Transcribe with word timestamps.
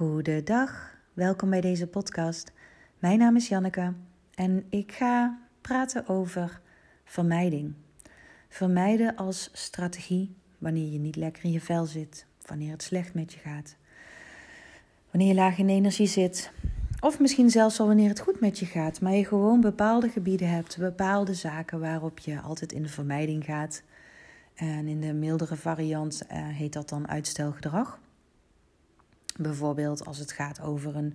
Goedendag, 0.00 0.96
welkom 1.12 1.50
bij 1.50 1.60
deze 1.60 1.86
podcast. 1.86 2.52
Mijn 2.98 3.18
naam 3.18 3.36
is 3.36 3.48
Janneke 3.48 3.92
en 4.34 4.64
ik 4.68 4.92
ga 4.92 5.38
praten 5.60 6.08
over 6.08 6.60
vermijding. 7.04 7.74
Vermijden 8.48 9.16
als 9.16 9.50
strategie 9.52 10.34
wanneer 10.58 10.92
je 10.92 10.98
niet 10.98 11.16
lekker 11.16 11.44
in 11.44 11.52
je 11.52 11.60
vel 11.60 11.86
zit, 11.86 12.26
wanneer 12.46 12.70
het 12.70 12.82
slecht 12.82 13.14
met 13.14 13.32
je 13.32 13.38
gaat, 13.38 13.76
wanneer 15.10 15.28
je 15.28 15.34
laag 15.34 15.58
in 15.58 15.68
energie 15.68 16.06
zit, 16.06 16.52
of 17.00 17.20
misschien 17.20 17.50
zelfs 17.50 17.80
al 17.80 17.86
wanneer 17.86 18.08
het 18.08 18.20
goed 18.20 18.40
met 18.40 18.58
je 18.58 18.66
gaat, 18.66 19.00
maar 19.00 19.12
je 19.12 19.24
gewoon 19.24 19.60
bepaalde 19.60 20.08
gebieden 20.08 20.50
hebt, 20.50 20.78
bepaalde 20.78 21.34
zaken 21.34 21.80
waarop 21.80 22.18
je 22.18 22.40
altijd 22.40 22.72
in 22.72 22.82
de 22.82 22.88
vermijding 22.88 23.44
gaat. 23.44 23.82
En 24.54 24.86
in 24.86 25.00
de 25.00 25.12
mildere 25.12 25.56
variant 25.56 26.22
uh, 26.22 26.48
heet 26.48 26.72
dat 26.72 26.88
dan 26.88 27.08
uitstelgedrag. 27.08 27.98
Bijvoorbeeld 29.42 30.06
als 30.06 30.18
het 30.18 30.32
gaat 30.32 30.60
over 30.60 30.96
een 30.96 31.14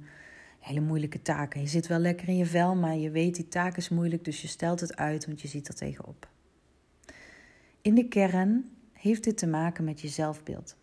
hele 0.60 0.82
moeilijke 0.82 1.22
taak. 1.22 1.54
Je 1.54 1.68
zit 1.68 1.88
wel 1.88 2.00
lekker 2.00 2.28
in 2.28 2.38
je 2.38 2.46
vel, 2.46 2.76
maar 2.76 2.96
je 2.96 3.10
weet 3.10 3.36
die 3.36 3.48
taak 3.48 3.78
is 3.78 3.90
moeilijk, 3.90 4.26
dus 4.26 4.42
je 4.42 4.48
stelt 4.48 4.80
het 4.80 4.96
uit, 4.96 5.26
want 5.26 5.42
je 5.42 5.48
ziet 5.48 5.68
er 5.68 5.76
tegenop. 5.76 6.30
In 7.82 7.96
de 7.96 8.08
kern 8.08 8.70
heeft 8.94 9.24
dit 9.24 9.38
te 9.38 9.48
maken 9.48 9.84
met 9.84 10.02
je 10.02 10.08
zelfbeeld. 10.08 10.76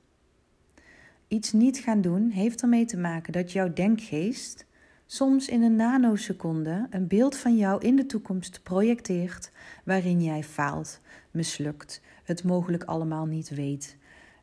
Iets 1.28 1.52
niet 1.52 1.78
gaan 1.78 2.00
doen 2.00 2.30
heeft 2.30 2.62
ermee 2.62 2.84
te 2.84 2.96
maken 2.96 3.32
dat 3.32 3.52
jouw 3.52 3.72
denkgeest 3.72 4.66
soms 5.06 5.48
in 5.48 5.62
een 5.62 5.76
nanoseconde 5.76 6.86
een 6.90 7.06
beeld 7.06 7.36
van 7.36 7.56
jou 7.56 7.82
in 7.84 7.96
de 7.96 8.06
toekomst 8.06 8.62
projecteert 8.62 9.52
waarin 9.84 10.22
jij 10.22 10.42
faalt, 10.44 11.00
mislukt, 11.30 12.00
het 12.24 12.44
mogelijk 12.44 12.84
allemaal 12.84 13.26
niet 13.26 13.48
weet, 13.48 13.96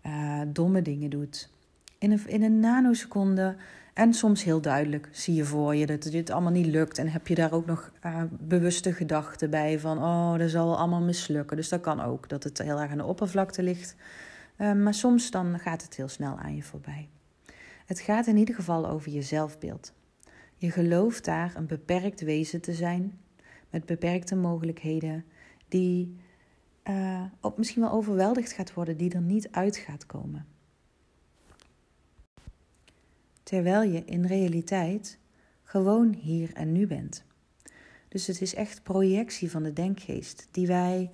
uh, 0.06 0.42
domme 0.48 0.82
dingen 0.82 1.10
doet. 1.10 1.50
In 2.00 2.12
een, 2.12 2.28
in 2.28 2.44
een 2.44 2.60
nanoseconde 2.60 3.56
en 3.94 4.14
soms 4.14 4.44
heel 4.44 4.62
duidelijk 4.62 5.10
zie 5.12 5.34
je 5.34 5.46
voor 5.46 5.76
je 5.76 5.86
dat 5.86 6.04
dit 6.04 6.30
allemaal 6.30 6.52
niet 6.52 6.66
lukt. 6.66 6.98
En 6.98 7.08
heb 7.08 7.28
je 7.28 7.36
daar 7.36 7.52
ook 7.52 7.66
nog 7.66 7.92
uh, 8.06 8.24
bewuste 8.30 8.94
gedachten 8.94 9.50
bij 9.50 9.80
van, 9.80 9.98
oh, 9.98 10.38
dat 10.38 10.50
zal 10.50 10.78
allemaal 10.78 11.02
mislukken. 11.02 11.58
Dus 11.58 11.70
dat 11.70 11.82
kan 11.82 12.02
ook, 12.02 12.30
dat 12.30 12.44
het 12.44 12.58
heel 12.58 12.80
erg 12.80 12.92
aan 12.92 12.98
de 12.98 13.06
oppervlakte 13.06 13.64
ligt. 13.64 13.96
Uh, 14.58 14.74
maar 14.74 14.94
soms 14.94 15.32
dan 15.32 15.60
gaat 15.60 15.82
het 15.82 15.96
heel 15.96 16.08
snel 16.08 16.38
aan 16.38 16.56
je 16.56 16.64
voorbij. 16.64 17.10
Het 17.86 18.00
gaat 18.00 18.28
in 18.28 18.38
ieder 18.38 18.56
geval 18.56 18.88
over 18.88 19.12
je 19.12 19.22
zelfbeeld. 19.22 19.94
Je 20.56 20.72
gelooft 20.72 21.26
daar 21.26 21.54
een 21.56 21.68
beperkt 21.68 22.22
wezen 22.22 22.62
te 22.62 22.74
zijn, 22.74 23.20
met 23.70 23.86
beperkte 23.86 24.36
mogelijkheden, 24.36 25.26
die 25.68 26.16
uh, 26.84 27.24
op 27.42 27.58
misschien 27.58 27.82
wel 27.82 27.92
overweldigd 27.92 28.52
gaat 28.52 28.74
worden, 28.74 28.98
die 28.98 29.14
er 29.14 29.22
niet 29.22 29.48
uit 29.52 29.78
gaat 29.78 30.06
komen. 30.06 30.46
Terwijl 33.50 33.82
je 33.82 34.06
in 34.06 34.26
realiteit 34.26 35.20
gewoon 35.64 36.14
hier 36.14 36.54
en 36.54 36.72
nu 36.72 36.88
bent. 36.88 37.24
Dus 38.08 38.28
het 38.28 38.42
is 38.42 38.56
echt 38.56 38.84
projectie 38.84 39.52
van 39.52 39.64
de 39.64 39.74
denkgeest, 39.74 40.48
die 40.52 40.68
wij 40.68 41.12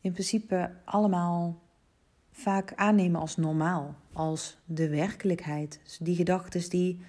in 0.00 0.12
principe 0.12 0.70
allemaal 0.84 1.62
vaak 2.30 2.72
aannemen 2.74 3.20
als 3.20 3.36
normaal, 3.36 3.94
als 4.12 4.58
de 4.64 4.88
werkelijkheid. 4.88 5.80
Dus 5.84 5.98
die 5.98 6.16
gedachten 6.16 6.70
die 6.70 7.00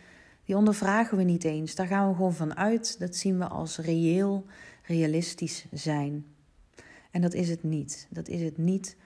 die 0.46 0.56
ondervragen 0.56 1.18
we 1.18 1.24
niet 1.24 1.44
eens. 1.44 1.76
Daar 1.76 1.88
gaan 1.88 2.10
we 2.10 2.16
gewoon 2.16 2.34
van 2.34 2.56
uit. 2.56 3.00
Dat 3.00 3.16
zien 3.16 3.38
we 3.38 3.48
als 3.48 3.78
reëel, 3.78 4.46
realistisch 4.84 5.66
zijn. 5.72 6.26
En 7.12 7.22
dat 7.22 7.34
is 7.34 7.50
het 7.50 7.64
niet. 7.64 8.08
Dat 8.10 8.28
is 8.28 8.42
het 8.42 8.58
niet. 8.58 8.98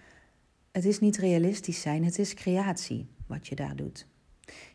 Het 0.71 0.85
is 0.85 0.99
niet 0.99 1.17
realistisch 1.17 1.81
zijn, 1.81 2.03
het 2.03 2.19
is 2.19 2.33
creatie 2.33 3.07
wat 3.27 3.47
je 3.47 3.55
daar 3.55 3.75
doet. 3.75 4.11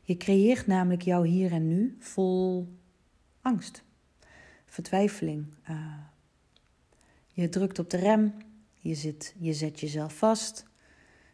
Je 0.08 0.16
creëert 0.16 0.66
namelijk 0.66 1.02
jouw 1.02 1.22
hier 1.22 1.52
en 1.52 1.68
nu 1.68 1.96
vol 1.98 2.68
angst, 3.40 3.82
vertwijfeling. 4.66 5.46
Uh, 5.70 5.94
je 7.32 7.48
drukt 7.48 7.78
op 7.78 7.90
de 7.90 7.96
rem, 7.96 8.34
je, 8.74 8.94
zit, 8.94 9.34
je 9.38 9.52
zet 9.52 9.80
jezelf 9.80 10.16
vast, 10.16 10.64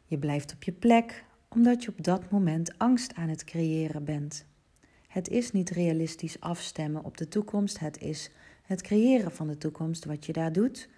je 0.04 0.18
blijft 0.18 0.52
op 0.54 0.62
je 0.62 0.72
plek, 0.72 1.24
omdat 1.48 1.84
je 1.84 1.90
op 1.90 2.04
dat 2.04 2.30
moment 2.30 2.78
angst 2.78 3.14
aan 3.14 3.28
het 3.28 3.44
creëren 3.44 4.04
bent. 4.04 4.46
Het 5.08 5.28
is 5.28 5.52
niet 5.52 5.70
realistisch 5.70 6.40
afstemmen 6.40 7.04
op 7.04 7.16
de 7.16 7.28
toekomst. 7.28 7.78
Het 7.78 8.00
is 8.00 8.30
het 8.62 8.82
creëren 8.82 9.32
van 9.32 9.46
de 9.46 9.58
toekomst 9.58 10.04
wat 10.04 10.26
je 10.26 10.32
daar 10.32 10.52
doet. 10.52 10.88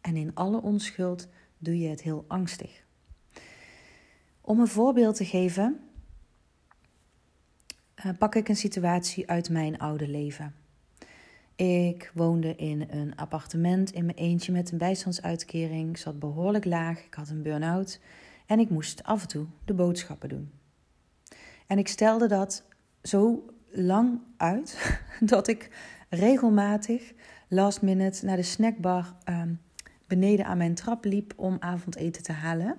En 0.00 0.16
in 0.16 0.34
alle 0.34 0.62
onschuld 0.62 1.28
doe 1.58 1.78
je 1.78 1.88
het 1.88 2.02
heel 2.02 2.24
angstig. 2.28 2.84
Om 4.40 4.60
een 4.60 4.68
voorbeeld 4.68 5.16
te 5.16 5.24
geven, 5.24 5.80
pak 8.18 8.34
ik 8.34 8.48
een 8.48 8.56
situatie 8.56 9.28
uit 9.30 9.50
mijn 9.50 9.78
oude 9.78 10.08
leven. 10.08 10.54
Ik 11.56 12.10
woonde 12.14 12.56
in 12.56 12.86
een 12.90 13.16
appartement 13.16 13.92
in 13.92 14.04
mijn 14.04 14.16
eentje 14.16 14.52
met 14.52 14.72
een 14.72 14.78
bijstandsuitkering. 14.78 15.90
Ik 15.90 15.96
zat 15.96 16.18
behoorlijk 16.18 16.64
laag, 16.64 17.04
ik 17.04 17.14
had 17.14 17.28
een 17.28 17.42
burn-out 17.42 18.00
en 18.46 18.58
ik 18.58 18.70
moest 18.70 19.02
af 19.02 19.22
en 19.22 19.28
toe 19.28 19.46
de 19.64 19.74
boodschappen 19.74 20.28
doen. 20.28 20.50
En 21.66 21.78
ik 21.78 21.88
stelde 21.88 22.26
dat 22.26 22.64
zo 23.02 23.44
lang 23.70 24.20
uit 24.36 24.98
dat 25.20 25.48
ik 25.48 25.70
regelmatig 26.08 27.12
last 27.48 27.82
minute 27.82 28.24
naar 28.24 28.36
de 28.36 28.42
snackbar 28.42 29.14
um, 29.28 29.60
beneden 30.06 30.46
aan 30.46 30.58
mijn 30.58 30.74
trap 30.74 31.04
liep 31.04 31.32
om 31.36 31.56
avondeten 31.60 32.22
te 32.22 32.32
halen. 32.32 32.76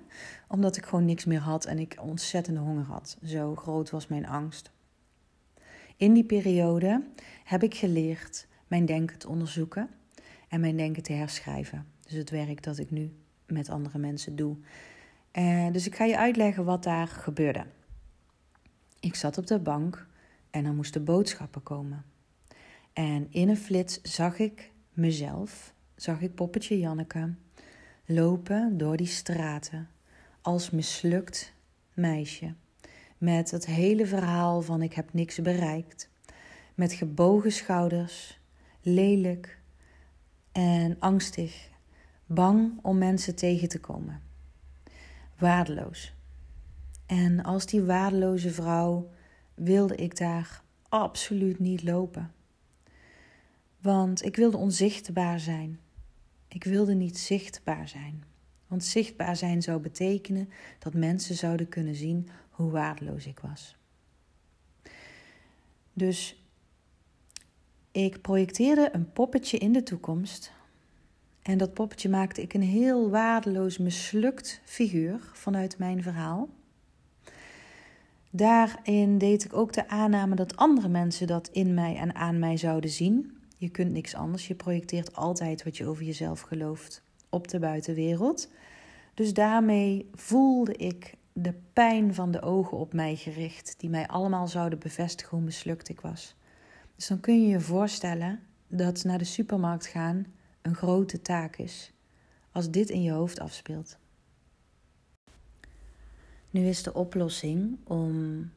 Omdat 0.48 0.78
ik 0.78 0.86
gewoon 0.86 1.06
niks 1.06 1.26
meer 1.26 1.40
had 1.40 1.66
en 1.66 1.80
ik 1.80 1.98
ontzettende 2.02 2.60
honger 2.60 2.86
had. 2.86 3.18
Zo 3.24 3.56
groot 3.56 3.90
was 3.90 4.08
mijn 4.08 4.28
angst. 4.28 4.74
In 5.98 6.14
die 6.14 6.24
periode 6.26 7.04
heb 7.44 7.64
ik 7.64 7.76
geleerd 7.76 8.48
mijn 8.68 8.86
denken 8.86 9.18
te 9.18 9.28
onderzoeken 9.28 9.90
en 10.48 10.60
mijn 10.60 10.78
denken 10.78 11.04
te 11.04 11.14
herschrijven. 11.14 11.86
Dus 12.02 12.14
het 12.14 12.30
werk 12.30 12.64
dat 12.64 12.78
ik 12.78 12.92
nu 12.92 13.14
met 13.48 13.70
andere 13.70 13.98
mensen 13.98 14.36
doe. 14.36 14.56
Uh, 15.34 15.72
dus 15.72 15.86
ik 15.86 15.96
ga 15.96 16.06
je 16.06 16.18
uitleggen 16.18 16.66
wat 16.66 16.84
daar 16.84 17.08
gebeurde. 17.08 17.66
Ik 19.00 19.16
zat 19.16 19.38
op 19.38 19.48
de 19.48 19.60
bank 19.60 20.08
en 20.50 20.66
er 20.66 20.74
moesten 20.74 21.04
boodschappen 21.04 21.64
komen. 21.64 22.06
En 22.94 23.28
in 23.30 23.50
een 23.50 23.58
flits 23.58 24.02
zag 24.02 24.40
ik 24.40 24.72
mezelf, 24.94 25.74
zag 25.96 26.22
ik 26.22 26.36
poppetje 26.36 26.80
Janneke, 26.80 27.34
lopen 28.06 28.78
door 28.78 28.98
die 28.98 29.08
straten 29.08 29.90
als 30.42 30.70
mislukt 30.70 31.54
meisje. 31.94 32.54
Met 33.18 33.52
het 33.52 33.66
hele 33.66 34.06
verhaal 34.06 34.62
van 34.62 34.82
ik 34.82 34.94
heb 34.94 35.14
niks 35.14 35.42
bereikt. 35.42 36.10
Met 36.76 36.94
gebogen 36.94 37.52
schouders, 37.52 38.40
lelijk 38.82 39.60
en 40.52 40.96
angstig, 41.00 41.70
bang 42.26 42.80
om 42.82 42.98
mensen 42.98 43.36
tegen 43.36 43.70
te 43.70 43.80
komen. 43.80 44.22
Waardeloos. 45.38 46.14
En 47.06 47.44
als 47.44 47.66
die 47.66 47.84
waardeloze 47.84 48.52
vrouw 48.52 49.10
wilde 49.54 49.96
ik 49.96 50.18
daar 50.18 50.64
absoluut 50.90 51.60
niet 51.60 51.84
lopen. 51.84 52.32
Want 53.82 54.26
ik 54.26 54.36
wilde 54.36 54.58
onzichtbaar 54.58 55.40
zijn. 55.40 55.80
Ik 56.48 56.64
wilde 56.64 56.94
niet 56.94 57.18
zichtbaar 57.18 57.88
zijn. 57.88 58.24
Want 58.68 58.84
zichtbaar 58.84 59.36
zijn 59.36 59.62
zou 59.62 59.80
betekenen 59.80 60.50
dat 60.80 60.94
mensen 60.94 61.36
zouden 61.36 61.70
kunnen 61.70 61.96
zien 61.96 62.30
hoe 62.56 62.72
waardeloos 62.72 63.26
ik 63.26 63.40
was. 63.40 63.76
Dus 65.94 66.44
ik 67.92 68.22
projecteerde 68.22 68.90
een 68.92 69.12
poppetje 69.12 69.58
in 69.58 69.72
de 69.72 69.84
toekomst. 69.84 70.52
En 71.42 71.58
dat 71.58 71.74
poppetje 71.74 72.10
maakte 72.10 72.42
ik 72.42 72.54
een 72.54 72.62
heel 72.62 73.10
waardeloos, 73.10 73.78
mislukt 73.78 74.62
figuur 74.64 75.20
vanuit 75.34 75.78
mijn 75.78 76.04
verhaal. 76.04 76.50
Daarin 78.30 79.18
deed 79.18 79.46
ik 79.46 79.54
ook 79.54 79.74
de 79.74 79.90
aanname 79.90 80.36
dat 80.36 80.56
andere 80.56 80.88
mensen 80.88 81.28
dat 81.28 81.48
in 81.48 81.74
mij 81.74 81.96
en 81.96 82.16
aan 82.16 82.40
mij 82.40 82.58
zouden 82.58 82.90
zien. 82.90 83.38
Je 83.58 83.70
kunt 83.70 83.92
niks 83.92 84.16
anders. 84.16 84.48
Je 84.48 84.56
projecteert 84.56 85.16
altijd 85.16 85.64
wat 85.64 85.78
je 85.78 85.88
over 85.88 86.04
jezelf 86.04 86.42
gelooft 86.42 87.04
op 87.30 87.48
de 87.48 87.60
buitenwereld. 87.60 88.50
Dus 89.14 89.34
daarmee 89.34 90.10
voelde 90.14 90.74
ik 90.74 91.14
de 91.38 91.54
pijn 91.74 92.14
van 92.14 92.32
de 92.32 92.42
ogen 92.42 92.78
op 92.78 92.94
mij 92.94 93.16
gericht, 93.16 93.76
die 93.78 93.90
mij 93.90 94.08
allemaal 94.08 94.48
zouden 94.48 94.80
bevestigen 94.80 95.38
hoe 95.38 95.46
mislukt 95.46 95.90
ik 95.90 96.02
was. 96.02 96.36
Dus 96.96 97.08
dan 97.08 97.20
kun 97.20 97.42
je 97.42 97.48
je 97.48 97.60
voorstellen 97.60 98.40
dat 98.68 99.04
naar 99.04 99.18
de 99.18 99.24
supermarkt 99.24 99.86
gaan 99.86 100.26
een 100.62 100.76
grote 100.76 101.22
taak 101.22 101.56
is, 101.56 101.92
als 102.52 102.72
dit 102.72 102.90
in 102.90 103.04
je 103.04 103.12
hoofd 103.12 103.40
afspeelt. 103.40 103.98
Nu 106.50 106.68
is 106.68 106.84
de 106.84 106.94
oplossing 106.94 107.78
om 107.84 108.50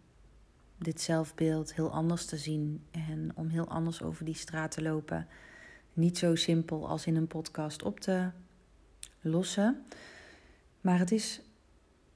dit 0.76 1.00
zelfbeeld 1.00 1.74
heel 1.74 1.90
anders 1.90 2.26
te 2.26 2.36
zien 2.36 2.82
en 2.90 3.30
om 3.34 3.48
heel 3.48 3.68
anders 3.68 4.02
over 4.02 4.24
die 4.24 4.34
straat 4.34 4.70
te 4.70 4.82
lopen. 4.82 5.26
Niet 5.92 6.18
zo 6.18 6.34
simpel 6.34 6.88
als 6.88 7.06
in 7.06 7.16
een 7.16 7.26
podcast 7.26 7.82
op 7.82 8.00
te 8.00 8.30
lossen. 9.20 9.84
Maar 10.80 10.98
het 10.98 11.12
is 11.12 11.40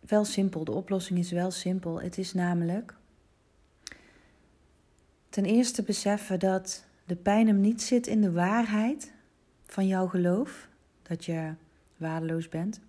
wel 0.07 0.25
simpel. 0.25 0.65
De 0.65 0.73
oplossing 0.73 1.19
is 1.19 1.31
wel 1.31 1.51
simpel. 1.51 2.01
Het 2.01 2.19
is 2.19 2.33
namelijk 2.33 2.95
Ten 5.33 5.45
eerste 5.45 5.83
beseffen 5.83 6.39
dat 6.39 6.85
de 7.05 7.17
pijn 7.17 7.47
hem 7.47 7.61
niet 7.61 7.83
zit 7.83 8.07
in 8.07 8.21
de 8.21 8.33
waarheid 8.33 9.13
van 9.67 9.87
jouw 9.87 10.07
geloof, 10.07 10.69
dat 11.03 11.25
je 11.25 11.55
waardeloos 11.97 12.49
bent. 12.49 12.81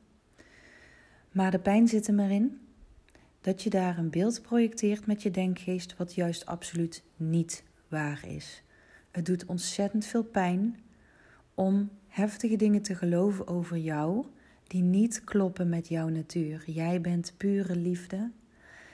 Maar 1.31 1.51
de 1.51 1.59
pijn 1.59 1.87
zit 1.87 2.07
hem 2.07 2.19
erin 2.19 2.61
dat 3.41 3.63
je 3.63 3.69
daar 3.69 3.97
een 3.97 4.09
beeld 4.09 4.41
projecteert 4.41 5.05
met 5.05 5.21
je 5.23 5.31
denkgeest 5.31 5.97
wat 5.97 6.15
juist 6.15 6.45
absoluut 6.45 7.03
niet 7.15 7.63
waar 7.87 8.27
is. 8.27 8.63
Het 9.11 9.25
doet 9.25 9.45
ontzettend 9.45 10.05
veel 10.05 10.23
pijn 10.23 10.79
om 11.53 11.89
heftige 12.07 12.55
dingen 12.55 12.81
te 12.81 12.95
geloven 12.95 13.47
over 13.47 13.77
jou 13.77 14.25
die 14.73 14.81
niet 14.83 15.23
kloppen 15.23 15.69
met 15.69 15.87
jouw 15.87 16.07
natuur. 16.07 16.63
Jij 16.65 17.01
bent 17.01 17.33
pure 17.37 17.75
liefde. 17.75 18.31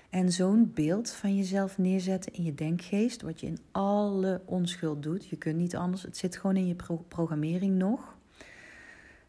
En 0.09 0.31
zo'n 0.31 0.71
beeld 0.73 1.11
van 1.11 1.35
jezelf 1.35 1.77
neerzetten 1.77 2.33
in 2.33 2.43
je 2.43 2.55
denkgeest, 2.55 3.21
wat 3.21 3.39
je 3.39 3.47
in 3.47 3.57
alle 3.71 4.41
onschuld 4.45 5.03
doet, 5.03 5.25
je 5.25 5.37
kunt 5.37 5.57
niet 5.57 5.75
anders, 5.75 6.01
het 6.01 6.17
zit 6.17 6.37
gewoon 6.37 6.55
in 6.55 6.67
je 6.67 6.75
programmering 7.07 7.75
nog, 7.75 8.17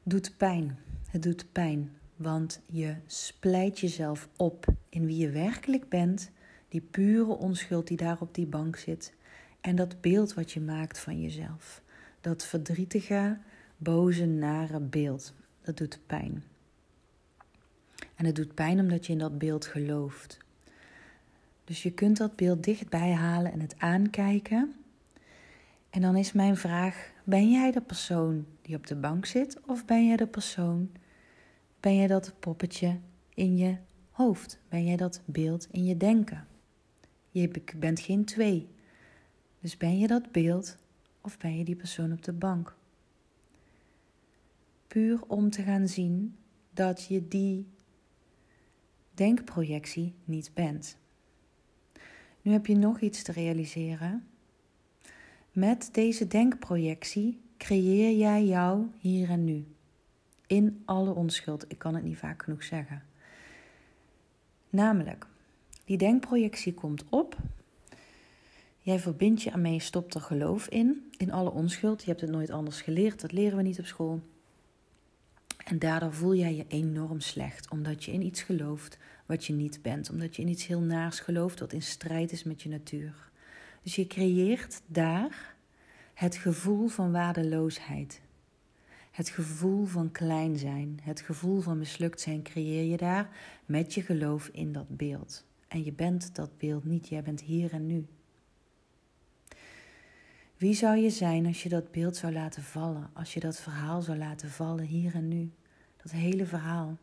doet 0.02 0.34
pijn. 0.36 0.78
Het 1.10 1.22
doet 1.22 1.52
pijn, 1.52 1.90
want 2.16 2.60
je 2.66 2.94
splijt 3.06 3.78
jezelf 3.78 4.28
op 4.36 4.66
in 4.88 5.06
wie 5.06 5.16
je 5.16 5.30
werkelijk 5.30 5.88
bent, 5.88 6.30
die 6.68 6.80
pure 6.90 7.32
onschuld 7.32 7.86
die 7.86 7.96
daar 7.96 8.20
op 8.20 8.34
die 8.34 8.46
bank 8.46 8.76
zit, 8.76 9.14
en 9.60 9.76
dat 9.76 10.00
beeld 10.00 10.34
wat 10.34 10.52
je 10.52 10.60
maakt 10.60 10.98
van 10.98 11.20
jezelf. 11.20 11.82
Dat 12.20 12.44
verdrietige, 12.44 13.38
boze, 13.76 14.26
nare 14.26 14.80
beeld. 14.80 15.34
Dat 15.62 15.76
doet 15.76 15.98
pijn. 16.06 16.44
En 18.14 18.26
het 18.26 18.36
doet 18.36 18.54
pijn 18.54 18.80
omdat 18.80 19.06
je 19.06 19.12
in 19.12 19.18
dat 19.18 19.38
beeld 19.38 19.66
gelooft. 19.66 20.38
Dus 21.64 21.82
je 21.82 21.90
kunt 21.90 22.16
dat 22.16 22.36
beeld 22.36 22.64
dichtbij 22.64 23.12
halen 23.12 23.52
en 23.52 23.60
het 23.60 23.74
aankijken. 23.78 24.74
En 25.90 26.00
dan 26.00 26.16
is 26.16 26.32
mijn 26.32 26.56
vraag: 26.56 27.10
ben 27.24 27.50
jij 27.50 27.70
de 27.70 27.80
persoon 27.80 28.46
die 28.62 28.76
op 28.76 28.86
de 28.86 28.96
bank 28.96 29.26
zit 29.26 29.60
of 29.66 29.84
ben 29.84 30.06
jij 30.06 30.16
de 30.16 30.26
persoon? 30.26 30.90
Ben 31.80 31.96
jij 31.96 32.06
dat 32.06 32.32
poppetje 32.38 32.98
in 33.34 33.56
je 33.56 33.76
hoofd? 34.10 34.58
Ben 34.68 34.84
jij 34.84 34.96
dat 34.96 35.20
beeld 35.24 35.68
in 35.70 35.84
je 35.84 35.96
denken? 35.96 36.46
Je 37.30 37.50
bent 37.76 38.00
geen 38.00 38.24
twee. 38.24 38.68
Dus 39.60 39.76
ben 39.76 39.98
je 39.98 40.06
dat 40.06 40.32
beeld 40.32 40.76
of 41.20 41.38
ben 41.38 41.58
je 41.58 41.64
die 41.64 41.76
persoon 41.76 42.12
op 42.12 42.22
de 42.22 42.32
bank? 42.32 42.76
Puur 44.90 45.20
om 45.26 45.50
te 45.50 45.62
gaan 45.62 45.88
zien 45.88 46.36
dat 46.74 47.06
je 47.06 47.28
die 47.28 47.66
denkprojectie 49.14 50.14
niet 50.24 50.50
bent. 50.54 50.96
Nu 52.42 52.52
heb 52.52 52.66
je 52.66 52.76
nog 52.76 53.00
iets 53.00 53.22
te 53.22 53.32
realiseren. 53.32 54.26
Met 55.52 55.88
deze 55.92 56.26
denkprojectie 56.26 57.40
creëer 57.56 58.16
jij 58.16 58.44
jou 58.44 58.86
hier 58.98 59.30
en 59.30 59.44
nu. 59.44 59.64
In 60.46 60.82
alle 60.84 61.14
onschuld. 61.14 61.64
Ik 61.68 61.78
kan 61.78 61.94
het 61.94 62.04
niet 62.04 62.18
vaak 62.18 62.42
genoeg 62.42 62.62
zeggen. 62.62 63.02
Namelijk, 64.70 65.26
die 65.84 65.98
denkprojectie 65.98 66.74
komt 66.74 67.04
op. 67.08 67.36
Jij 68.78 68.98
verbindt 68.98 69.42
je 69.42 69.50
ermee, 69.50 69.80
stopt 69.80 70.14
er 70.14 70.20
geloof 70.20 70.68
in. 70.68 71.10
In 71.16 71.32
alle 71.32 71.50
onschuld. 71.50 72.02
Je 72.02 72.08
hebt 72.08 72.20
het 72.20 72.30
nooit 72.30 72.50
anders 72.50 72.80
geleerd. 72.80 73.20
Dat 73.20 73.32
leren 73.32 73.56
we 73.56 73.62
niet 73.62 73.78
op 73.78 73.86
school. 73.86 74.20
En 75.70 75.78
daardoor 75.78 76.12
voel 76.12 76.34
jij 76.34 76.54
je 76.54 76.64
enorm 76.68 77.20
slecht, 77.20 77.70
omdat 77.70 78.04
je 78.04 78.12
in 78.12 78.22
iets 78.22 78.42
gelooft 78.42 78.98
wat 79.26 79.44
je 79.44 79.52
niet 79.52 79.82
bent, 79.82 80.10
omdat 80.10 80.36
je 80.36 80.42
in 80.42 80.48
iets 80.48 80.66
heel 80.66 80.80
naars 80.80 81.20
gelooft 81.20 81.60
wat 81.60 81.72
in 81.72 81.82
strijd 81.82 82.32
is 82.32 82.42
met 82.42 82.62
je 82.62 82.68
natuur. 82.68 83.30
Dus 83.82 83.94
je 83.94 84.06
creëert 84.06 84.82
daar 84.86 85.54
het 86.14 86.36
gevoel 86.36 86.88
van 86.88 87.12
waardeloosheid. 87.12 88.20
Het 89.10 89.28
gevoel 89.28 89.84
van 89.84 90.10
klein 90.10 90.56
zijn, 90.56 91.00
het 91.02 91.20
gevoel 91.20 91.60
van 91.60 91.78
mislukt 91.78 92.20
zijn 92.20 92.42
creëer 92.42 92.90
je 92.90 92.96
daar 92.96 93.28
met 93.66 93.94
je 93.94 94.02
geloof 94.02 94.48
in 94.52 94.72
dat 94.72 94.96
beeld. 94.96 95.44
En 95.68 95.84
je 95.84 95.92
bent 95.92 96.34
dat 96.34 96.58
beeld 96.58 96.84
niet, 96.84 97.08
jij 97.08 97.22
bent 97.22 97.40
hier 97.40 97.72
en 97.72 97.86
nu. 97.86 98.06
Wie 100.56 100.74
zou 100.74 100.96
je 100.96 101.10
zijn 101.10 101.46
als 101.46 101.62
je 101.62 101.68
dat 101.68 101.90
beeld 101.90 102.16
zou 102.16 102.32
laten 102.32 102.62
vallen, 102.62 103.10
als 103.12 103.34
je 103.34 103.40
dat 103.40 103.60
verhaal 103.60 104.02
zou 104.02 104.18
laten 104.18 104.50
vallen 104.50 104.84
hier 104.84 105.14
en 105.14 105.28
nu? 105.28 105.50
Dat 106.02 106.12
hele 106.12 106.46
verhaal. 106.46 106.96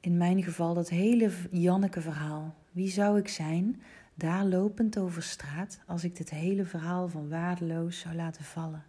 In 0.00 0.16
mijn 0.16 0.42
geval 0.42 0.74
dat 0.74 0.88
hele 0.88 1.30
Janneke 1.50 2.00
verhaal. 2.00 2.54
Wie 2.70 2.88
zou 2.88 3.18
ik 3.18 3.28
zijn, 3.28 3.82
daar 4.14 4.44
lopend 4.44 4.98
over 4.98 5.22
straat, 5.22 5.80
als 5.86 6.04
ik 6.04 6.16
dit 6.16 6.30
hele 6.30 6.64
verhaal 6.64 7.08
van 7.08 7.28
waardeloos 7.28 7.98
zou 7.98 8.14
laten 8.14 8.44
vallen? 8.44 8.84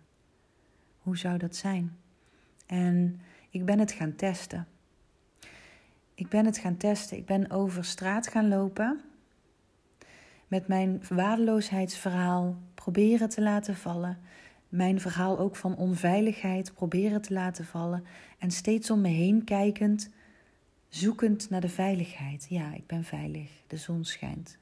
Hoe 0.99 1.17
zou 1.17 1.37
dat 1.37 1.55
zijn? 1.55 1.97
En 2.65 3.21
ik 3.49 3.65
ben 3.65 3.79
het 3.79 3.91
gaan 3.91 4.15
testen. 4.15 4.67
Ik 6.13 6.29
ben 6.29 6.45
het 6.45 6.57
gaan 6.57 6.77
testen. 6.77 7.17
Ik 7.17 7.25
ben 7.25 7.51
over 7.51 7.85
straat 7.85 8.27
gaan 8.27 8.47
lopen. 8.47 9.01
Met 10.47 10.67
mijn 10.67 11.01
waardeloosheidsverhaal 11.09 12.57
proberen 12.73 13.29
te 13.29 13.41
laten 13.41 13.75
vallen 13.75 14.17
mijn 14.69 15.01
verhaal 15.01 15.39
ook 15.39 15.55
van 15.55 15.75
onveiligheid 15.75 16.73
proberen 16.73 17.21
te 17.21 17.33
laten 17.33 17.65
vallen 17.65 18.03
en 18.37 18.51
steeds 18.51 18.91
om 18.91 19.01
me 19.01 19.07
heen 19.07 19.43
kijkend, 19.43 20.09
zoekend 20.89 21.49
naar 21.49 21.61
de 21.61 21.69
veiligheid. 21.69 22.45
Ja, 22.49 22.73
ik 22.73 22.87
ben 22.87 23.03
veilig, 23.03 23.49
de 23.67 23.77
zon 23.77 24.05
schijnt. 24.05 24.57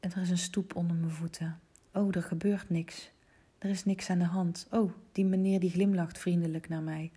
En 0.00 0.12
er 0.12 0.22
is 0.22 0.30
een 0.30 0.38
stoep 0.38 0.76
onder 0.76 0.96
mijn 0.96 1.12
voeten. 1.12 1.60
Oh, 1.92 2.16
er 2.16 2.22
gebeurt 2.22 2.70
niks. 2.70 3.10
Er 3.58 3.70
is 3.70 3.84
niks 3.84 4.10
aan 4.10 4.18
de 4.18 4.24
hand. 4.24 4.66
Oh, 4.70 4.92
die 5.12 5.24
meneer 5.24 5.60
die 5.60 5.70
glimlacht 5.70 6.18
vriendelijk 6.18 6.68
naar 6.68 6.82
mij. 6.82 7.10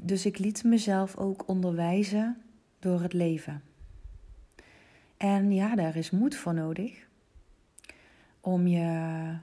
Dus 0.00 0.26
ik 0.26 0.38
liet 0.38 0.64
mezelf 0.64 1.16
ook 1.16 1.48
onderwijzen 1.48 2.42
door 2.78 3.00
het 3.00 3.12
leven. 3.12 3.62
En 5.16 5.52
ja, 5.52 5.74
daar 5.74 5.96
is 5.96 6.10
moed 6.10 6.36
voor 6.36 6.54
nodig. 6.54 7.06
Om 8.40 8.66
je 8.66 9.36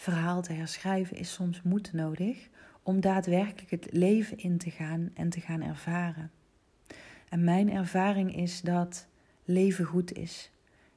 verhaal 0.00 0.42
te 0.42 0.52
herschrijven 0.52 1.16
is 1.16 1.32
soms 1.32 1.62
moed 1.62 1.92
nodig 1.92 2.48
om 2.82 3.00
daadwerkelijk 3.00 3.70
het 3.70 3.86
leven 3.90 4.38
in 4.38 4.58
te 4.58 4.70
gaan 4.70 5.10
en 5.14 5.28
te 5.28 5.40
gaan 5.40 5.62
ervaren. 5.62 6.30
En 7.28 7.44
mijn 7.44 7.70
ervaring 7.70 8.36
is 8.36 8.60
dat 8.60 9.06
leven 9.44 9.84
goed 9.84 10.12
is 10.12 10.50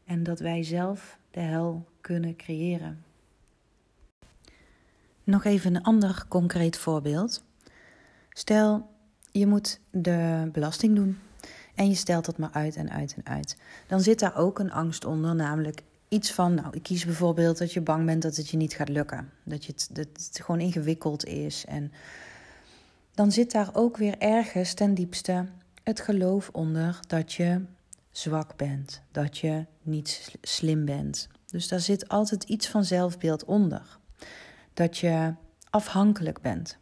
en 0.06 0.24
dat 0.24 0.40
wij 0.40 0.64
zelf 0.64 1.18
de 1.32 1.40
hel 1.40 1.88
kunnen 2.02 2.36
creëren. 2.36 3.04
Nog 5.24 5.44
even 5.44 5.76
een 5.76 5.84
ander 5.84 6.26
concreet 6.28 6.78
voorbeeld. 6.78 7.44
Stel, 8.30 8.90
je 9.32 9.48
moet 9.48 9.80
de 9.90 10.50
belasting 10.52 10.96
doen 10.96 11.20
en 11.76 11.88
je 11.88 11.96
stelt 11.96 12.26
dat 12.26 12.38
maar 12.38 12.52
uit 12.52 12.76
en 12.76 12.90
uit 12.90 13.14
en 13.16 13.26
uit. 13.26 13.58
Dan 13.88 14.02
zit 14.02 14.20
daar 14.20 14.36
ook 14.36 14.60
een 14.60 14.72
angst 14.72 15.06
onder, 15.06 15.36
namelijk 15.36 15.84
iets 16.14 16.32
van, 16.32 16.54
nou, 16.54 16.68
ik 16.72 16.84
kies 16.84 17.06
bijvoorbeeld 17.06 17.58
dat 17.58 17.74
je 17.74 17.82
bang 17.82 18.06
bent 18.06 18.22
dat 18.22 18.36
het 18.36 18.50
je 18.50 18.58
niet 18.58 18.74
gaat 18.74 18.90
lukken. 18.90 19.32
Dat, 19.44 19.66
je 19.66 19.72
het, 19.72 19.90
dat 19.92 20.08
het 20.14 20.40
gewoon 20.44 20.62
ingewikkeld 20.62 21.26
is. 21.26 21.66
En 21.66 21.92
dan 23.14 23.32
zit 23.32 23.52
daar 23.52 23.70
ook 23.74 23.98
weer 23.98 24.18
ergens 24.18 24.74
ten 24.74 24.94
diepste 24.94 25.46
het 25.84 26.00
geloof 26.00 26.50
onder 26.52 27.00
dat 27.08 27.34
je 27.34 27.62
zwak 28.12 28.56
bent. 28.56 29.02
Dat 29.12 29.38
je 29.38 29.66
niet 29.82 30.36
slim 30.42 30.86
bent. 30.86 31.28
Dus 31.46 31.68
daar 31.68 31.80
zit 31.80 32.08
altijd 32.10 32.44
iets 32.44 32.68
van 32.68 32.86
zelfbeeld 32.86 33.46
onder. 33.46 34.00
Dat 34.74 34.98
je 34.98 35.34
afhankelijk 35.70 36.42
bent. 36.42 36.78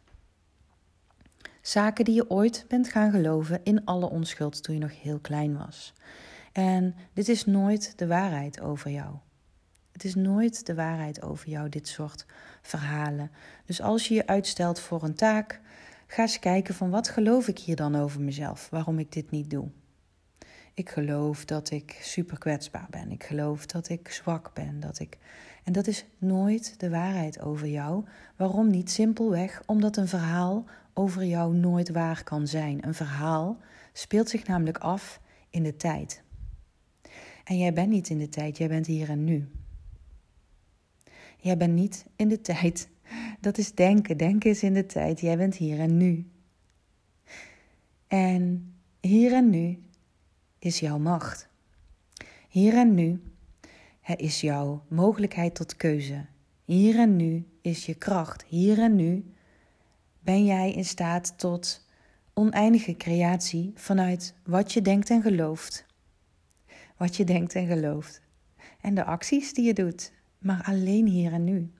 Zaken 1.62 2.04
die 2.04 2.14
je 2.14 2.30
ooit 2.30 2.64
bent 2.68 2.88
gaan 2.88 3.10
geloven 3.10 3.60
in 3.62 3.84
alle 3.84 4.10
onschuld 4.10 4.62
toen 4.62 4.74
je 4.74 4.80
nog 4.80 5.02
heel 5.02 5.18
klein 5.18 5.56
was. 5.58 5.92
En 6.52 6.94
dit 7.12 7.28
is 7.28 7.44
nooit 7.44 7.98
de 7.98 8.06
waarheid 8.06 8.60
over 8.60 8.90
jou. 8.90 9.14
Het 9.92 10.04
is 10.04 10.14
nooit 10.14 10.66
de 10.66 10.74
waarheid 10.74 11.22
over 11.22 11.48
jou, 11.48 11.68
dit 11.68 11.88
soort 11.88 12.26
verhalen. 12.62 13.30
Dus 13.66 13.80
als 13.80 14.08
je 14.08 14.14
je 14.14 14.26
uitstelt 14.26 14.80
voor 14.80 15.02
een 15.02 15.14
taak, 15.14 15.60
ga 16.06 16.22
eens 16.22 16.38
kijken 16.38 16.74
van 16.74 16.90
wat 16.90 17.08
geloof 17.08 17.48
ik 17.48 17.58
hier 17.58 17.76
dan 17.76 17.96
over 17.96 18.20
mezelf, 18.20 18.68
waarom 18.70 18.98
ik 18.98 19.12
dit 19.12 19.30
niet 19.30 19.50
doe. 19.50 19.68
Ik 20.74 20.90
geloof 20.90 21.44
dat 21.44 21.70
ik 21.70 21.98
super 22.02 22.38
kwetsbaar 22.38 22.86
ben. 22.90 23.10
Ik 23.10 23.24
geloof 23.24 23.66
dat 23.66 23.88
ik 23.88 24.08
zwak 24.08 24.50
ben. 24.54 24.80
Dat 24.80 24.98
ik... 24.98 25.18
En 25.64 25.72
dat 25.72 25.86
is 25.86 26.04
nooit 26.18 26.80
de 26.80 26.90
waarheid 26.90 27.40
over 27.40 27.66
jou. 27.66 28.04
Waarom 28.36 28.70
niet? 28.70 28.90
Simpelweg 28.90 29.62
omdat 29.66 29.96
een 29.96 30.08
verhaal 30.08 30.64
over 30.94 31.24
jou 31.24 31.54
nooit 31.54 31.90
waar 31.90 32.24
kan 32.24 32.46
zijn. 32.46 32.86
Een 32.86 32.94
verhaal 32.94 33.56
speelt 33.92 34.28
zich 34.28 34.46
namelijk 34.46 34.78
af 34.78 35.20
in 35.50 35.62
de 35.62 35.76
tijd. 35.76 36.22
En 37.44 37.58
jij 37.58 37.72
bent 37.72 37.88
niet 37.88 38.08
in 38.08 38.18
de 38.18 38.28
tijd, 38.28 38.58
jij 38.58 38.68
bent 38.68 38.86
hier 38.86 39.08
en 39.10 39.24
nu. 39.24 39.48
Jij 41.38 41.56
bent 41.56 41.74
niet 41.74 42.06
in 42.16 42.28
de 42.28 42.40
tijd. 42.40 42.88
Dat 43.40 43.58
is 43.58 43.74
denken. 43.74 44.16
Denken 44.16 44.50
is 44.50 44.62
in 44.62 44.74
de 44.74 44.86
tijd. 44.86 45.20
Jij 45.20 45.36
bent 45.36 45.56
hier 45.56 45.78
en 45.80 45.96
nu. 45.96 46.30
En 48.06 48.74
hier 49.00 49.32
en 49.32 49.50
nu 49.50 49.82
is 50.58 50.80
jouw 50.80 50.98
macht. 50.98 51.48
Hier 52.48 52.74
en 52.74 52.94
nu 52.94 53.22
is 54.16 54.40
jouw 54.40 54.84
mogelijkheid 54.88 55.54
tot 55.54 55.76
keuze. 55.76 56.26
Hier 56.64 56.98
en 56.98 57.16
nu 57.16 57.46
is 57.60 57.86
je 57.86 57.94
kracht. 57.94 58.44
Hier 58.44 58.78
en 58.78 58.96
nu 58.96 59.32
ben 60.20 60.44
jij 60.44 60.72
in 60.72 60.84
staat 60.84 61.38
tot 61.38 61.86
oneindige 62.34 62.96
creatie 62.96 63.72
vanuit 63.74 64.34
wat 64.44 64.72
je 64.72 64.82
denkt 64.82 65.10
en 65.10 65.22
gelooft. 65.22 65.86
Wat 66.96 67.16
je 67.16 67.24
denkt 67.24 67.54
en 67.54 67.66
gelooft. 67.66 68.22
En 68.80 68.94
de 68.94 69.04
acties 69.04 69.52
die 69.52 69.64
je 69.64 69.74
doet, 69.74 70.12
maar 70.38 70.62
alleen 70.64 71.06
hier 71.06 71.32
en 71.32 71.44
nu. 71.44 71.70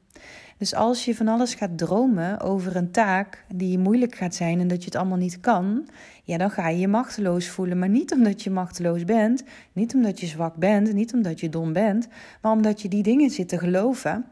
Dus 0.58 0.74
als 0.74 1.04
je 1.04 1.16
van 1.16 1.28
alles 1.28 1.54
gaat 1.54 1.78
dromen 1.78 2.40
over 2.40 2.76
een 2.76 2.90
taak 2.90 3.44
die 3.54 3.78
moeilijk 3.78 4.14
gaat 4.14 4.34
zijn 4.34 4.60
en 4.60 4.68
dat 4.68 4.78
je 4.78 4.84
het 4.84 4.96
allemaal 4.96 5.18
niet 5.18 5.40
kan, 5.40 5.88
ja, 6.22 6.38
dan 6.38 6.50
ga 6.50 6.68
je 6.68 6.78
je 6.78 6.88
machteloos 6.88 7.48
voelen. 7.48 7.78
Maar 7.78 7.88
niet 7.88 8.12
omdat 8.12 8.42
je 8.42 8.50
machteloos 8.50 9.04
bent, 9.04 9.42
niet 9.72 9.94
omdat 9.94 10.20
je 10.20 10.26
zwak 10.26 10.56
bent, 10.56 10.92
niet 10.92 11.12
omdat 11.12 11.40
je 11.40 11.48
dom 11.48 11.72
bent, 11.72 12.08
maar 12.42 12.52
omdat 12.52 12.82
je 12.82 12.88
die 12.88 13.02
dingen 13.02 13.30
zit 13.30 13.48
te 13.48 13.58
geloven 13.58 14.24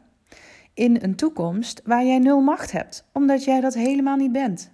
in 0.73 0.97
een 1.01 1.15
toekomst 1.15 1.81
waar 1.85 2.05
jij 2.05 2.19
nul 2.19 2.41
macht 2.41 2.71
hebt, 2.71 3.05
omdat 3.13 3.43
jij 3.43 3.61
dat 3.61 3.73
helemaal 3.73 4.17
niet 4.17 4.31
bent. 4.31 4.71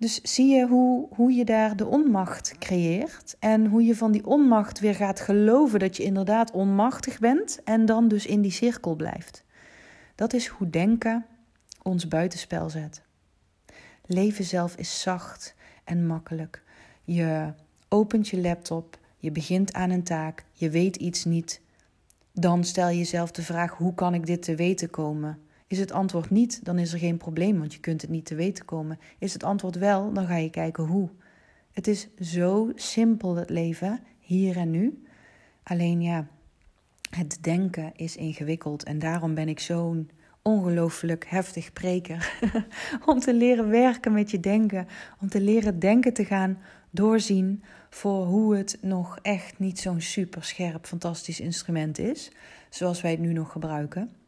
Dus 0.00 0.20
zie 0.22 0.54
je 0.54 0.66
hoe, 0.66 1.08
hoe 1.14 1.32
je 1.32 1.44
daar 1.44 1.76
de 1.76 1.86
onmacht 1.86 2.58
creëert 2.58 3.36
en 3.38 3.66
hoe 3.66 3.84
je 3.84 3.96
van 3.96 4.12
die 4.12 4.26
onmacht 4.26 4.78
weer 4.78 4.94
gaat 4.94 5.20
geloven 5.20 5.78
dat 5.78 5.96
je 5.96 6.02
inderdaad 6.02 6.50
onmachtig 6.50 7.18
bent 7.18 7.60
en 7.64 7.86
dan 7.86 8.08
dus 8.08 8.26
in 8.26 8.40
die 8.40 8.50
cirkel 8.50 8.94
blijft. 8.94 9.44
Dat 10.14 10.32
is 10.32 10.46
hoe 10.46 10.70
denken 10.70 11.26
ons 11.82 12.08
buitenspel 12.08 12.70
zet. 12.70 13.02
Leven 14.06 14.44
zelf 14.44 14.76
is 14.76 15.00
zacht 15.00 15.54
en 15.84 16.06
makkelijk. 16.06 16.62
Je 17.04 17.52
opent 17.88 18.28
je 18.28 18.40
laptop, 18.40 18.98
je 19.18 19.30
begint 19.30 19.72
aan 19.72 19.90
een 19.90 20.04
taak, 20.04 20.44
je 20.52 20.70
weet 20.70 20.96
iets 20.96 21.24
niet. 21.24 21.60
Dan 22.32 22.64
stel 22.64 22.88
je 22.88 22.98
jezelf 22.98 23.30
de 23.30 23.42
vraag: 23.42 23.72
hoe 23.72 23.94
kan 23.94 24.14
ik 24.14 24.26
dit 24.26 24.42
te 24.42 24.54
weten 24.54 24.90
komen? 24.90 25.38
Is 25.70 25.78
het 25.78 25.92
antwoord 25.92 26.30
niet, 26.30 26.64
dan 26.64 26.78
is 26.78 26.92
er 26.92 26.98
geen 26.98 27.16
probleem, 27.16 27.58
want 27.58 27.74
je 27.74 27.80
kunt 27.80 28.00
het 28.00 28.10
niet 28.10 28.24
te 28.24 28.34
weten 28.34 28.64
komen. 28.64 28.98
Is 29.18 29.32
het 29.32 29.44
antwoord 29.44 29.76
wel, 29.76 30.12
dan 30.12 30.26
ga 30.26 30.36
je 30.36 30.50
kijken 30.50 30.84
hoe. 30.84 31.08
Het 31.72 31.86
is 31.86 32.08
zo 32.20 32.72
simpel 32.74 33.36
het 33.36 33.50
leven, 33.50 34.00
hier 34.18 34.56
en 34.56 34.70
nu. 34.70 35.02
Alleen 35.62 36.02
ja, 36.02 36.26
het 37.10 37.38
denken 37.40 37.92
is 37.96 38.16
ingewikkeld 38.16 38.82
en 38.82 38.98
daarom 38.98 39.34
ben 39.34 39.48
ik 39.48 39.60
zo'n 39.60 40.10
ongelooflijk 40.42 41.26
heftig 41.28 41.72
preker. 41.72 42.40
om 43.06 43.20
te 43.20 43.34
leren 43.34 43.68
werken 43.68 44.12
met 44.12 44.30
je 44.30 44.40
denken, 44.40 44.86
om 45.20 45.28
te 45.28 45.40
leren 45.40 45.78
denken 45.78 46.12
te 46.12 46.24
gaan 46.24 46.58
doorzien 46.90 47.62
voor 47.90 48.24
hoe 48.24 48.56
het 48.56 48.78
nog 48.80 49.18
echt 49.22 49.58
niet 49.58 49.78
zo'n 49.78 50.00
super 50.00 50.44
scherp, 50.44 50.86
fantastisch 50.86 51.40
instrument 51.40 51.98
is, 51.98 52.30
zoals 52.70 53.00
wij 53.00 53.10
het 53.10 53.20
nu 53.20 53.32
nog 53.32 53.52
gebruiken. 53.52 54.19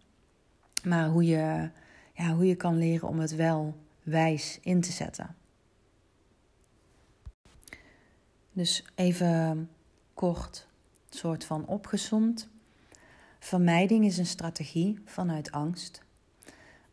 Maar 0.85 1.09
hoe 1.09 1.25
je, 1.25 1.71
ja, 2.12 2.35
hoe 2.35 2.47
je 2.47 2.55
kan 2.55 2.79
leren 2.79 3.09
om 3.09 3.19
het 3.19 3.35
wel 3.35 3.75
wijs 4.03 4.59
in 4.62 4.81
te 4.81 4.93
zetten. 4.93 5.37
Dus 8.53 8.85
even 8.95 9.69
kort, 10.15 10.67
soort 11.11 11.45
van 11.45 11.67
opgezond. 11.67 12.49
Vermijding 13.39 14.05
is 14.05 14.19
een 14.19 14.27
strategie 14.27 14.99
vanuit 15.05 15.53
angst. 15.53 16.03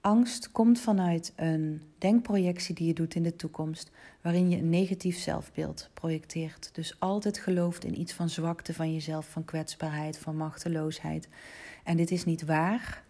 Angst 0.02 0.52
komt 0.52 0.80
vanuit 0.80 1.34
een 1.36 1.82
denkprojectie 1.98 2.76
die 2.76 2.88
je 2.88 2.94
doet 2.94 3.16
in 3.16 3.24
de 3.24 3.36
toekomst, 3.36 3.92
waarin 4.22 4.50
je 4.50 4.58
een 4.58 4.70
negatief 4.70 5.18
zelfbeeld 5.18 5.90
projecteert. 5.94 6.70
Dus 6.74 7.00
altijd 7.00 7.38
gelooft 7.38 7.84
in 7.84 8.00
iets 8.00 8.14
van 8.14 8.30
zwakte 8.30 8.74
van 8.74 8.94
jezelf, 8.94 9.30
van 9.30 9.46
kwetsbaarheid, 9.46 10.18
van 10.18 10.36
machteloosheid. 10.36 11.28
En 11.84 11.98
dit 11.98 12.12
is 12.12 12.26
niet 12.26 12.46
waar. 12.46 13.04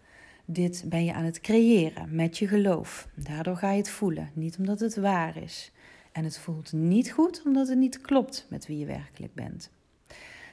Dit 0.44 0.84
ben 0.86 1.04
je 1.04 1.12
aan 1.12 1.24
het 1.24 1.40
creëren 1.40 2.14
met 2.14 2.38
je 2.38 2.48
geloof. 2.48 3.08
Daardoor 3.14 3.56
ga 3.56 3.70
je 3.70 3.78
het 3.78 3.90
voelen, 3.90 4.30
niet 4.34 4.58
omdat 4.58 4.80
het 4.80 4.96
waar 4.96 5.36
is. 5.36 5.72
En 6.12 6.24
het 6.24 6.38
voelt 6.38 6.72
niet 6.72 7.10
goed 7.10 7.42
omdat 7.44 7.68
het 7.68 7.78
niet 7.78 8.00
klopt 8.00 8.46
met 8.48 8.66
wie 8.66 8.78
je 8.78 8.86
werkelijk 8.86 9.34
bent. 9.34 9.70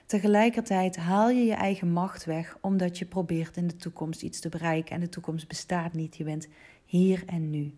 Tegelijkertijd 0.05 0.95
haal 0.95 1.29
je 1.29 1.43
je 1.43 1.53
eigen 1.53 1.91
macht 1.91 2.25
weg 2.25 2.57
omdat 2.61 2.97
je 2.97 3.05
probeert 3.05 3.57
in 3.57 3.67
de 3.67 3.75
toekomst 3.75 4.21
iets 4.21 4.39
te 4.39 4.49
bereiken 4.49 4.95
en 4.95 5.01
de 5.01 5.09
toekomst 5.09 5.47
bestaat 5.47 5.93
niet. 5.93 6.17
Je 6.17 6.23
bent 6.23 6.47
hier 6.85 7.23
en 7.25 7.49
nu. 7.49 7.73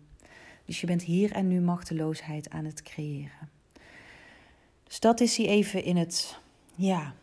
Dus 0.64 0.80
je 0.80 0.86
bent 0.86 1.02
hier 1.02 1.32
en 1.32 1.48
nu 1.48 1.60
machteloosheid 1.60 2.50
aan 2.50 2.64
het 2.64 2.82
creëren. 2.82 3.48
Dus 4.84 5.00
dat 5.00 5.20
is 5.20 5.36
hier 5.36 5.48
even 5.48 5.84
in 5.84 5.96
het, 5.96 6.38
ja, 6.74 7.14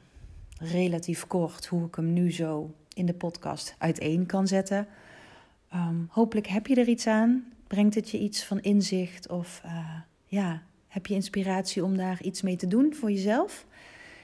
relatief 0.59 1.27
kort 1.27 1.65
hoe 1.65 1.85
ik 1.87 1.95
hem 1.95 2.13
nu 2.13 2.31
zo 2.31 2.71
in 2.97 3.05
de 3.05 3.13
podcast 3.13 3.75
uiteen 3.77 4.25
kan 4.25 4.47
zetten. 4.47 4.87
Ehm, 5.69 5.95
hopelijk 6.09 6.47
heb 6.47 6.67
je 6.67 6.75
er 6.75 6.87
iets 6.87 7.07
aan. 7.07 7.45
Brengt 7.67 7.95
het 7.95 8.09
je 8.09 8.19
iets 8.19 8.45
van 8.45 8.59
inzicht 8.59 9.29
of 9.29 9.61
uh, 9.65 9.89
ja, 10.25 10.61
heb 10.87 11.05
je 11.05 11.13
inspiratie 11.13 11.83
om 11.83 11.97
daar 11.97 12.21
iets 12.21 12.41
mee 12.41 12.55
te 12.55 12.67
doen 12.67 12.93
voor 12.93 13.11
jezelf? 13.11 13.65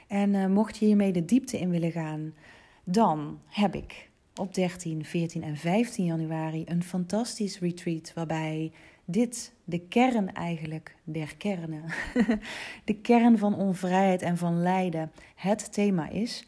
En 0.07 0.33
uh, 0.33 0.45
mocht 0.45 0.77
je 0.77 0.85
hiermee 0.85 1.11
de 1.11 1.25
diepte 1.25 1.59
in 1.59 1.69
willen 1.69 1.91
gaan, 1.91 2.33
dan 2.83 3.39
heb 3.47 3.75
ik 3.75 4.09
op 4.35 4.53
13, 4.53 5.05
14 5.05 5.43
en 5.43 5.57
15 5.57 6.05
januari 6.05 6.63
een 6.67 6.83
fantastisch 6.83 7.59
retreat 7.59 8.11
waarbij 8.15 8.71
dit 9.05 9.53
de 9.63 9.79
kern 9.79 10.33
eigenlijk 10.33 10.95
der 11.03 11.35
kernen, 11.37 11.83
de 12.85 12.95
kern 13.01 13.37
van 13.37 13.55
onvrijheid 13.55 14.21
en 14.21 14.37
van 14.37 14.61
lijden, 14.61 15.11
het 15.35 15.73
thema 15.73 16.09
is. 16.09 16.47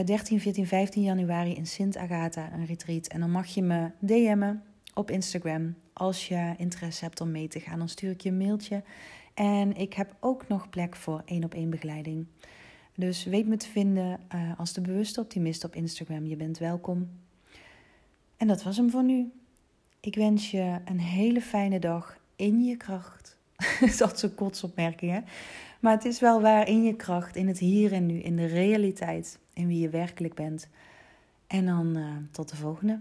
13, 0.00 0.40
14, 0.40 0.66
15 0.66 1.02
januari 1.02 1.54
in 1.54 1.66
Sint 1.66 1.96
Agatha 1.96 2.52
een 2.52 2.66
retreat. 2.66 3.06
En 3.06 3.20
dan 3.20 3.30
mag 3.30 3.46
je 3.46 3.62
me 3.62 3.90
DM'en 3.98 4.62
op 4.94 5.10
Instagram 5.10 5.74
als 5.92 6.28
je 6.28 6.54
interesse 6.56 7.04
hebt 7.04 7.20
om 7.20 7.30
mee 7.30 7.48
te 7.48 7.60
gaan. 7.60 7.78
Dan 7.78 7.88
stuur 7.88 8.10
ik 8.10 8.20
je 8.20 8.28
een 8.28 8.36
mailtje. 8.36 8.82
En 9.34 9.76
ik 9.76 9.94
heb 9.94 10.16
ook 10.20 10.48
nog 10.48 10.70
plek 10.70 10.96
voor 10.96 11.22
één 11.24 11.44
op 11.44 11.54
één 11.54 11.70
begeleiding. 11.70 12.26
Dus 12.94 13.24
weet 13.24 13.46
me 13.46 13.56
te 13.56 13.68
vinden 13.68 14.20
uh, 14.34 14.58
als 14.58 14.72
de 14.72 14.80
bewuste 14.80 15.20
optimist 15.20 15.64
op 15.64 15.74
Instagram. 15.74 16.26
Je 16.26 16.36
bent 16.36 16.58
welkom. 16.58 17.08
En 18.36 18.46
dat 18.46 18.62
was 18.62 18.76
hem 18.76 18.90
voor 18.90 19.04
nu. 19.04 19.32
Ik 20.00 20.14
wens 20.14 20.50
je 20.50 20.78
een 20.84 21.00
hele 21.00 21.40
fijne 21.40 21.78
dag 21.78 22.18
in 22.36 22.64
je 22.64 22.76
kracht. 22.76 23.36
dat 23.98 24.16
is 24.16 24.22
een 24.22 24.34
kotsopmerking, 24.34 25.12
hè? 25.12 25.20
Maar 25.80 25.92
het 25.92 26.04
is 26.04 26.20
wel 26.20 26.40
waar 26.40 26.68
in 26.68 26.82
je 26.82 26.96
kracht, 26.96 27.36
in 27.36 27.48
het 27.48 27.58
hier 27.58 27.92
en 27.92 28.06
nu, 28.06 28.18
in 28.18 28.36
de 28.36 28.46
realiteit, 28.46 29.38
in 29.52 29.66
wie 29.66 29.80
je 29.80 29.88
werkelijk 29.88 30.34
bent. 30.34 30.68
En 31.46 31.66
dan 31.66 31.96
uh, 31.96 32.16
tot 32.30 32.48
de 32.50 32.56
volgende. 32.56 33.00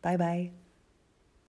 Bye 0.00 0.16
bye. 0.16 0.59